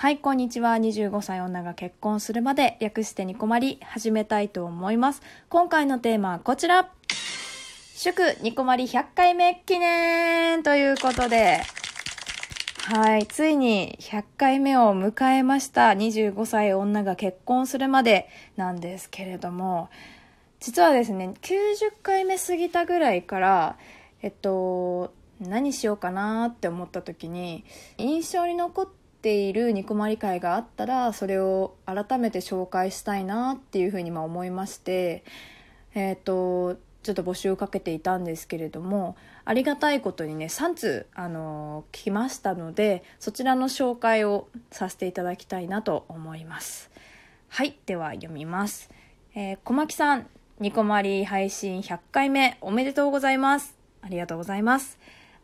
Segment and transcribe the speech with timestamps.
[0.00, 0.76] はい、こんにちは。
[0.76, 5.20] 25歳女が結婚するまで、略してニコマリ、始めたいと思います。
[5.50, 6.88] 今回のテーマはこちら。
[7.96, 11.60] 祝ニコマリ100回目記念ということで、
[12.78, 15.90] はい、ついに100回目を迎えました。
[15.90, 18.26] 25歳女が結婚するまで
[18.56, 19.90] なんですけれども、
[20.60, 23.76] 実はですね、90回目過ぎたぐらいから、
[24.22, 27.66] えっと、何しようかなって思った時に、
[27.98, 35.24] 印象に残ってているニコマリ会があったら、それを改めて紹介したいなっていうふうにまあ思いまして、
[35.94, 46.90] えっと、ちょっと募集をかけていたんですけれども、ありがたいことにね、3通、あの、来ましたので、そちらの紹介をさせていただきたいなと思います。
[47.48, 48.90] はい、では読みます。
[49.34, 50.26] えー、小牧さん、
[50.60, 53.76] ニコマリ配信100回目おめでとうございます。
[54.02, 54.98] ありがとうございます。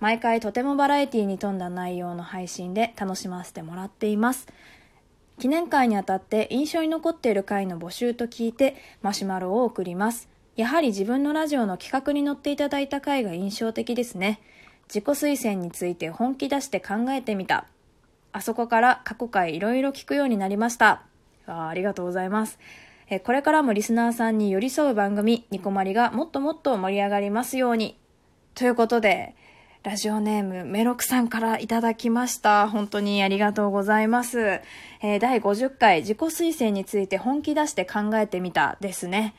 [0.00, 4.48] 毎回とてもバラエティに富んだ内容の配信で楽しませてもらっています。
[5.38, 10.28] 記念会にあたって印象に残っている回の募集と聞いてマシュマロを送ります。
[10.56, 14.40] やはり自分のラジオの企画に乗っていただいた回が印象的ですね。
[14.88, 17.66] 自己推薦について本気出して考えてみた。
[18.32, 21.02] あそこから過去回いろいろ聞くようになりました。
[21.46, 22.58] あありがとうございます。
[23.08, 27.98] えこれからもリスナーさんに寄り添う番組、ニコマリがもっともっと盛り上がりますように。
[28.54, 29.34] ということで、
[29.82, 32.68] ラジオネームメロクさんからいただきました。
[32.68, 34.60] 本当にありがとうございます。
[35.02, 39.34] えー、第50回自己推薦について本気出して考えてみたですね。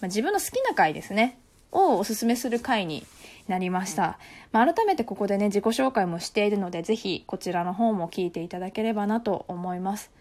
[0.00, 1.40] まあ、自分の好きな回ですね。
[1.72, 3.04] をおすすめする回に
[3.48, 4.20] なりました。
[4.52, 10.12] まあ、改めてここでね、自己紹介もしているので、ぜひこちらの方も聞いていただければなと思います。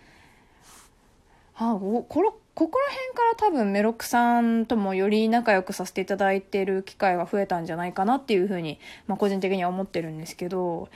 [1.59, 10.89] あ、ここら、ここら辺から多分メロクさんともより仲良くさせていただいている機会が増えたんじゃないかなっていうふうに、まあ、個人的には思ってるんですけど、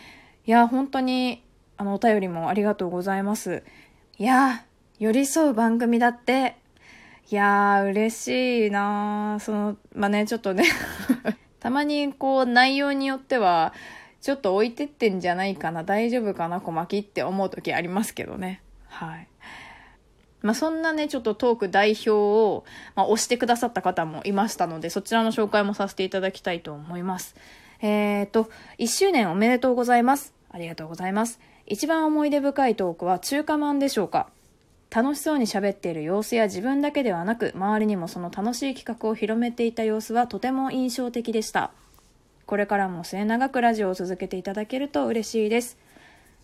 [0.45, 1.43] いや、本当に、
[1.77, 3.63] あの、お便りもありがとうございます。
[4.19, 4.65] いや、
[4.99, 6.55] 寄り添う番組だって、
[7.31, 10.65] いや、嬉しいなその、まあね、ちょっとね
[11.59, 13.73] たまにこう、内容によっては、
[14.21, 18.61] ちょっと置いてってんじゃないかな、大丈夫かな、小牧って思う時ありますけどね。
[18.87, 19.27] はい。
[20.41, 22.63] まあ、そんなね、ちょっとトーク代表を、
[22.95, 27.35] まあ、押してくださった方もいましたので、そちらの紹介もさせていただきたいと思います。
[27.81, 30.33] えーと、1周年おめでとうございます。
[30.49, 31.39] ありがとうございます。
[31.65, 34.29] 一番思い出深いトークは中華まんでしょうか
[34.93, 41.71] 楽しそうに喋っている様子や自分だけではなく、周りにもその楽しい企画を広めていた様子はとても印象的でした。
[42.45, 45.77] これからも末永くラジオを続けていただけると嬉しいです。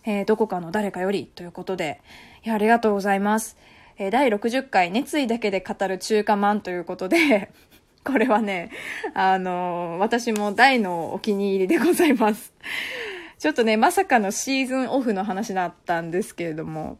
[0.05, 1.99] えー、どこかの誰かよりということで、
[2.45, 3.57] いや、ありがとうございます。
[3.99, 7.51] え、第60回熱意だけで語る中華まんということで、
[8.05, 8.69] これはね、
[9.15, 12.53] あの、私も大のお気に入りでございます。
[13.39, 16.99] ちょっとね、まさかのシーズンオフの話だったんですけれども、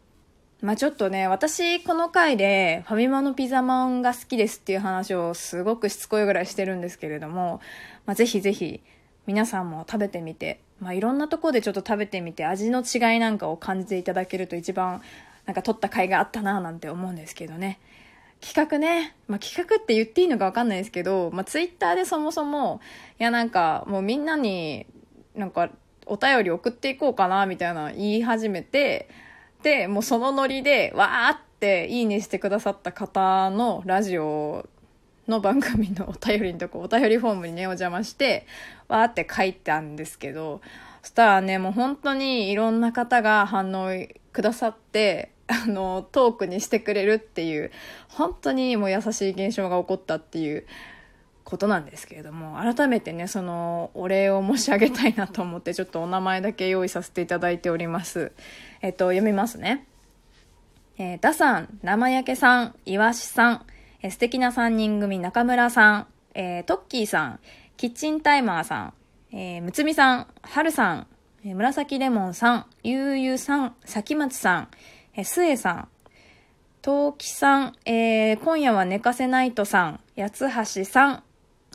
[0.60, 7.62] まあちょっとね、私この回でファミマのピザマンが好きですっていう話をすごくしつこいぐらいしてるんですけれども、
[8.08, 8.82] まあぜひぜひ
[9.28, 15.04] 皆さんも食べてみて、まあいろんなとこでちょっと食べてみて味の違いなんかを感じていただけると一番
[15.48, 17.80] なんか撮った回があったななんて思うんですけどね。
[18.42, 19.16] 企画ね。
[19.28, 22.82] まあ、企画って言っていいのかわかんないですけど、まあ、ツイッターでそもそも、
[23.20, 24.86] いやなんかもうみんなに
[25.34, 25.70] なんか
[26.06, 29.10] お便り送っていこうかなみたいな言い始めて、
[29.64, 34.68] で、もうそのノリで、わーっていいねしてくださった方のラジオ
[35.28, 38.46] の番組のお便りのとこ、お便りフォームにね、お邪魔して、
[38.88, 40.62] わーって書いたんですけど、
[41.02, 43.90] そしたらね、もう本当にいろんな方が反応
[44.32, 47.72] くださって、あの、トークにしてくれるっていう、
[48.10, 50.66] 本当にもう優しい現象が起こったっていう
[51.44, 58.34] ことなんですけれども、改めてね、その、お礼を申し上げたいなと思って、ちょっとお名前だけ用意させていただいております。
[58.82, 59.88] えっと、読みますね。
[60.98, 63.66] えー、ダさん、生焼けさん、いわしさん、
[64.02, 67.40] えー、素敵な3人組中村さん、えー、トッキーさん、
[67.78, 68.94] キッチンタイマーさん、
[69.32, 71.08] えー、むつみさん、はるさん、
[71.46, 74.68] えー、紫レモンさん、ゆうゆうさん、さきまちさん、
[75.18, 75.88] えー、すえさん、
[76.84, 81.24] とうきさん、えー、今夜は寝かせないとさん、やつはしさん、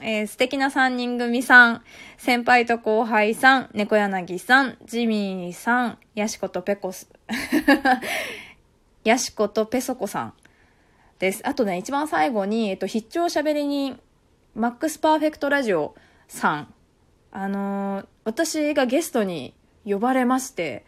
[0.01, 1.83] えー、素敵な三人組さん、
[2.19, 7.09] 先輩と後輩さん、猫柳さん、ジミーさん、ヤシコとペコス、
[9.03, 10.35] ヤシコとペソコさん。
[11.19, 11.43] です。
[11.47, 13.97] あとね、一番最後に、えっと、必聴しゃべりに、
[14.55, 15.95] マックスパーフェクトラジオ
[16.29, 16.75] さん、
[17.33, 19.55] あのー、私がゲストに
[19.85, 20.85] 呼ばれまして、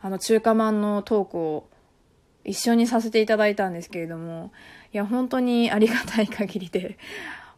[0.00, 1.68] あの、中華まんのトークを
[2.48, 4.52] 一緒にさせていただいたんですけれども、
[4.94, 6.96] いや、本当にありがたい限りで、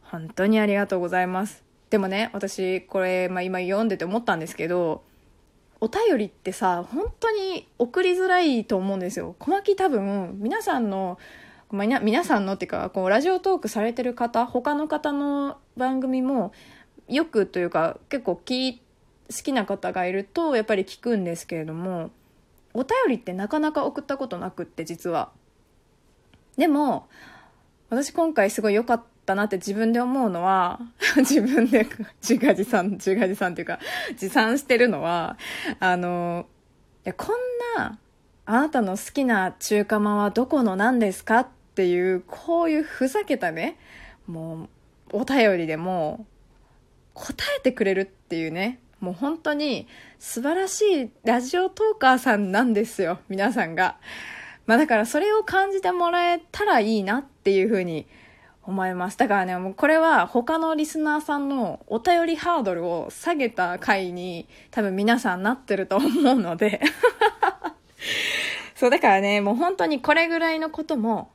[0.02, 1.62] 本当にありがとうございます。
[1.90, 5.04] でもね、私、これ、まあ、今読んでて思ったんですけど、
[5.80, 9.36] お便りってさ、本当に送りづらいと思うんですよ。
[9.38, 11.20] 小牧多分、皆さんの、
[11.70, 16.52] まあ、皆さんのっていうか、こう、ラジオトークされてる方、他の方の番組も、
[17.06, 18.80] よくというか、結構聞好
[19.44, 22.10] きな方がいると、やっぱり聞くんですけれども、
[22.74, 25.30] お便りってなかなか送ったことなくって、実は。
[26.56, 27.08] でも、
[27.88, 30.80] 私今回すごい良かったなって自分で思うのは、
[31.18, 31.86] 自分で
[32.22, 33.80] 自画自賛、自画自賛っていうか、
[34.12, 35.36] 自賛してるのは、
[35.80, 36.46] あの、
[37.04, 37.36] いや、こん
[37.76, 37.98] な、
[38.46, 43.78] あなたの好きな中華まんはどこの何ですかっていう、こういうふざけたね、
[44.26, 44.68] も
[45.12, 46.26] う、お便りでも、
[47.14, 49.88] 答えてくれるっていうね、もう本当に
[50.18, 53.96] 素晴らしいラジオトーカーさんなんですよ、皆さんが。
[54.66, 58.06] まあだからそれを感じてもらえたらいいなっていうふうに
[58.62, 59.18] 思います。
[59.18, 66.80] だからね、もうこれは他のリスナーさんのお便りハードルを下げた回に多分皆さんなってると思うので
[68.76, 71.32] そうだからね、もう本当にこれぐらいのことも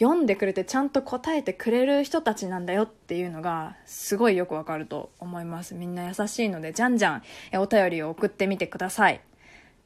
[0.00, 5.74] 読んでくれてちゃんと答えてくれる人たちなんだよっていうのがすごいよくわかると思います。
[5.74, 7.22] みんな優しいのでじゃんじゃん
[7.54, 9.20] お便りを送ってみてください。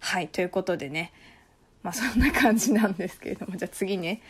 [0.00, 1.12] はい、ということでね、
[1.82, 4.20] まあそんな感じなんですけれども、じゃあ次ね。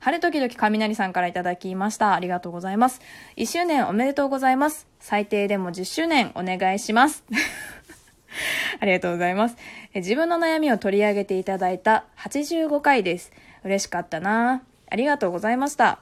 [0.00, 2.14] 晴れ時々雷さんからいただきました。
[2.14, 3.00] ありがとうございます。
[3.36, 4.86] 1周年おめでとうございます。
[4.98, 7.24] 最低でも10周年お願いします。
[8.80, 9.56] ありがとうございます。
[9.94, 13.32] 自分の悩みを取り上げていただいた85回です。
[13.66, 15.98] 嬉しかったなありがとうございました。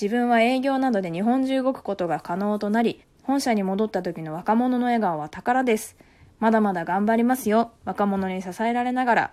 [0.00, 5.96] 自分は営業などで日本中動くことが可能となり、本社に戻った時の若者の笑顔は宝です。
[6.38, 7.72] まだまだ頑張りますよ。
[7.84, 9.32] 若者に支えられながら。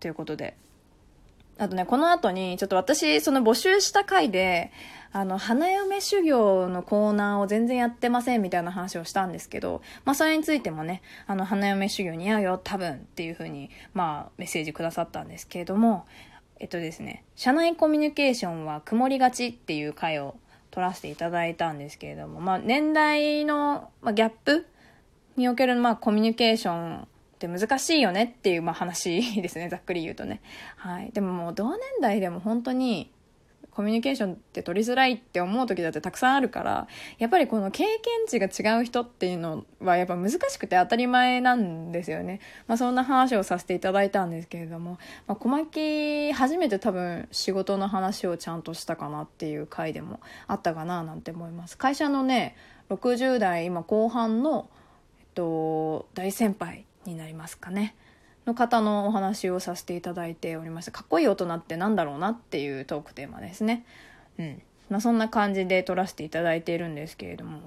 [0.00, 0.56] ということで。
[1.56, 4.72] あとね、この後に、ちょっと私、その募集した回で、
[5.12, 16.06] あの、花嫁修行のコーナーを全然やってませんみたいな話をしたんですけど、まあ、それについてもね、あの、花嫁修行似合うよ、多分っていう風に、まあ、メッセージくださったんですけれども、
[16.64, 20.34] えっとですね、社内コミュニケーションは曇りがちっていう回を
[20.70, 24.64] 取らせていただいたんですけれども、まあ、年代の、まあ、ギャップ
[25.36, 27.06] における、まあ、コミュニケーションっ
[27.38, 30.40] て難しいよねっていう、まあ、話ですね、ざっくり言うとね。
[30.76, 31.10] はい。
[31.12, 33.12] でももう同年代でも本当に
[33.74, 36.86] コミュニケーションって取りづらいって思う時だってたくさんあるから、
[37.18, 42.40] やっぱりこの経験値が違う人っていうのはやっぱ難しくて当たり前なんですよね。
[42.66, 51.76] まあそんな話をさせていただいたんですけれども、まあ小牧初めて多分仕事の話をちゃんとしたかなっていう回でもあったかななんて思います。
[51.76, 52.56] 会社のね、
[52.90, 54.68] 60代今後半の、
[55.20, 57.96] えっと、大先輩になりますかね。
[58.46, 60.92] の方のお話をさせていただいておりました。
[60.92, 63.84] かっこいい大人ってなんだろうなっていうトークテーマですね。
[64.38, 64.62] うん。
[64.90, 67.60] まあ、そんな感じで撮らせていただいているんですけれども。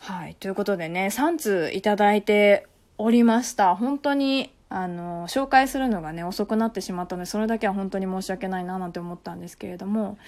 [0.00, 0.34] はい。
[0.34, 2.66] ということでね、3通いただいて
[2.98, 3.74] おりました。
[3.74, 10.18] 本当に、あの、紹介するのがね、遅くなってしまったので、それだけは本当に申し訳ないななんて思ったんですけれども、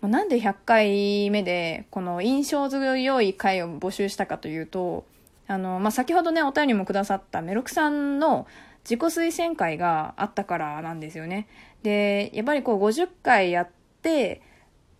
[0.00, 5.04] なんで100回目で、この印象強い回を募集したかというと、
[5.46, 8.46] あの、まあ、先ほどね、お便りもくださったメロクさんの
[8.84, 11.48] 自己推薦会があったからなんですよね。
[11.82, 13.68] で、やっぱりこう50回やっ
[14.02, 14.42] て、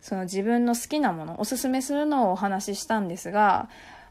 [0.01, 3.69] その自分の好きなもの、おすすめするのをお話ししたんですが、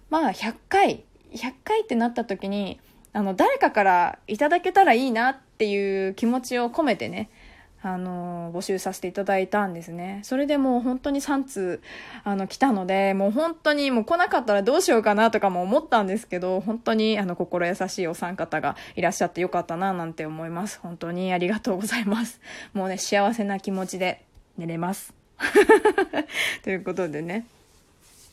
[0.09, 2.79] まあ100回、100回ってなった時に、
[3.13, 7.29] あの、誰かからいただけたらいいなっていう気持ちを込めてね、
[7.83, 10.21] あの、募集させていただいたんですね。
[10.23, 11.81] それでもう本当に3通、
[12.23, 20.79] あの、来たので、もう本当にもう来なかったらどうしようかなとかも思ったんですけど、本当にあの、心優しいお三方がいらっしゃってよかったななんて思います。
[20.81, 22.39] 本当にありがとうございます。
[22.73, 24.23] もうね、幸せな気持ちで
[24.57, 25.13] 寝れます。
[26.63, 27.45] ということでね。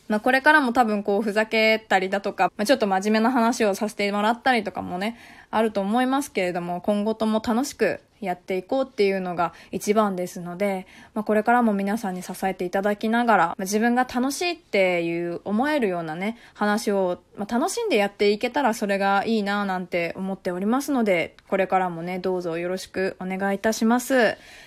[0.06, 5.16] まあ、これからも多分こうふざけたりだとか、まあ、ちょっと真面目な話をさせてもらったりとかもね、
[5.52, 24.14] あると思いますけれども、今後とも楽しくやっていこうっていうのが一番ですので、まあ、これからも皆さんに支えていただきながら、まあ、自分が楽しいっていう思えるようなね、話を、まあ、楽しんでやっていけたらそれがいいなぁなんて思っておりますので、これからもね、どうぞよろしくお願いいたします。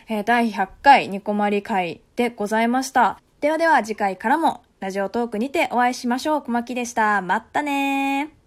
[0.09, 3.19] えー、第100回ニコマリ会でございました。
[3.41, 6.41] ではでは次回からもラジオトークにてお会いしましょう。
[6.41, 7.21] 小牧でした。
[7.21, 8.42] まったねー。